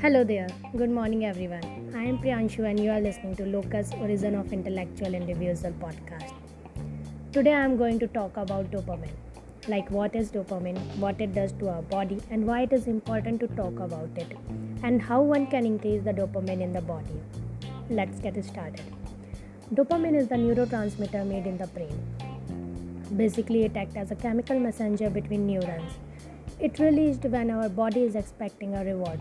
[0.00, 0.48] Hello there.
[0.76, 1.92] Good morning, everyone.
[1.96, 6.34] I am Priyanshu, and you are listening to Locus Origin of Intellectual and Individual podcast.
[7.32, 9.14] Today, I am going to talk about dopamine.
[9.68, 13.40] Like, what is dopamine, what it does to our body, and why it is important
[13.40, 14.36] to talk about it,
[14.82, 17.18] and how one can increase the dopamine in the body.
[17.88, 18.84] Let's get started.
[19.72, 21.98] Dopamine is the neurotransmitter made in the brain.
[23.16, 25.98] Basically, it acts as a chemical messenger between neurons.
[26.60, 29.20] It released when our body is expecting a reward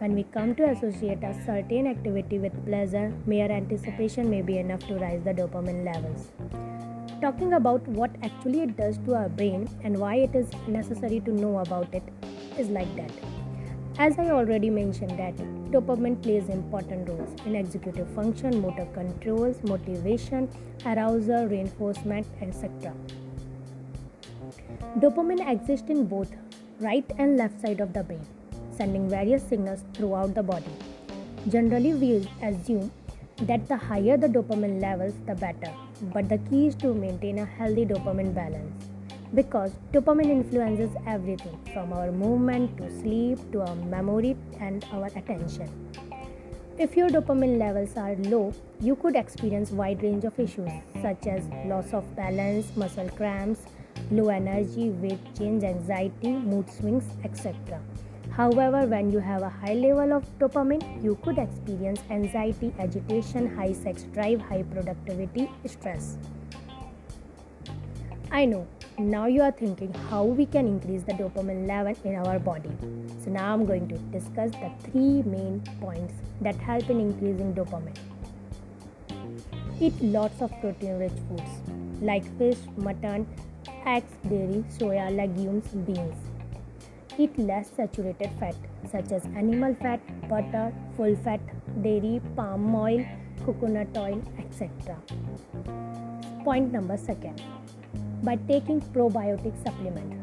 [0.00, 4.80] when we come to associate a certain activity with pleasure, mere anticipation may be enough
[4.86, 6.30] to raise the dopamine levels.
[7.20, 11.32] Talking about what actually it does to our brain and why it is necessary to
[11.32, 12.02] know about it
[12.58, 13.12] is like that.
[13.98, 15.36] As I already mentioned that
[15.70, 20.48] dopamine plays important roles in executive function, motor controls, motivation,
[20.86, 22.94] arousal, reinforcement, etc.
[24.98, 26.32] Dopamine exists in both
[26.78, 28.26] right and left side of the brain
[28.80, 30.74] sending various signals throughout the body.
[31.48, 32.10] Generally, we
[32.42, 32.90] assume
[33.42, 35.72] that the higher the dopamine levels, the better.
[36.14, 38.86] But the key is to maintain a healthy dopamine balance
[39.34, 45.68] because dopamine influences everything from our movement to sleep to our memory and our attention.
[46.78, 50.70] If your dopamine levels are low, you could experience wide range of issues
[51.02, 53.60] such as loss of balance, muscle cramps,
[54.10, 57.54] low energy, weight change, anxiety, mood swings, etc.
[58.40, 63.74] However, when you have a high level of dopamine, you could experience anxiety, agitation, high
[63.74, 66.16] sex drive, high productivity, stress.
[68.30, 68.66] I know.
[68.98, 72.70] Now you are thinking how we can increase the dopamine level in our body.
[73.22, 77.98] So now I'm going to discuss the three main points that help in increasing dopamine.
[79.82, 83.26] Eat lots of protein rich foods like fish, mutton,
[83.84, 86.29] eggs, dairy, soya, legumes, beans
[87.22, 88.54] Eat less saturated fat
[88.90, 91.40] such as animal fat, butter, full fat,
[91.82, 93.04] dairy, palm oil,
[93.44, 94.96] coconut oil, etc.
[96.44, 97.42] Point number second.
[98.22, 100.14] By taking probiotic supplement.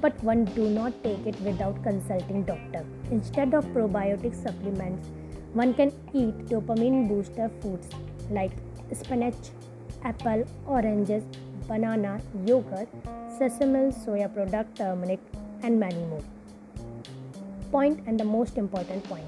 [0.00, 2.84] But one do not take it without consulting doctor.
[3.10, 5.08] Instead of probiotic supplements
[5.52, 7.88] one can eat dopamine booster foods
[8.30, 8.52] like
[8.92, 9.48] spinach
[10.04, 11.24] apple oranges
[11.66, 12.12] banana
[12.46, 12.88] yogurt
[13.38, 15.18] sesame soya product turmeric
[15.62, 16.24] and many more.
[17.70, 19.24] Point and the most important point.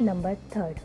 [0.00, 0.80] Number third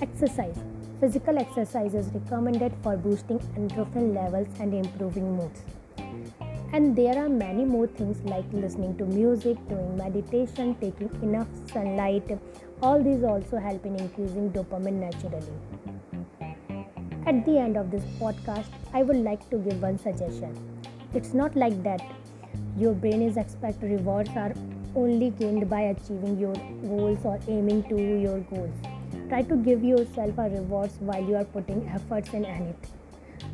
[0.00, 0.58] exercise.
[1.00, 5.62] Physical exercise is recommended for boosting endorphin levels and improving moods.
[6.72, 12.38] And there are many more things like listening to music, doing meditation, taking enough sunlight.
[12.82, 15.52] All these also help in increasing dopamine naturally.
[17.26, 20.54] At the end of this podcast, I would like to give one suggestion.
[21.12, 22.00] It's not like that
[22.76, 24.52] your brain is expect rewards are
[24.94, 28.74] only gained by achieving your goals or aiming to your goals.
[29.28, 32.90] Try to give yourself a rewards while you are putting efforts in anything.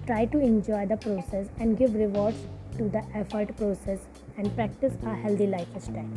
[0.06, 2.38] Try to enjoy the process and give rewards
[2.78, 3.99] to the effort process
[4.37, 6.09] and practice a healthy lifestyle.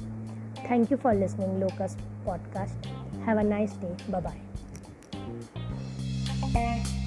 [0.68, 2.76] Thank you for listening Locust podcast.
[3.26, 3.96] Have a nice day.
[4.10, 4.22] Bye
[6.54, 6.99] bye.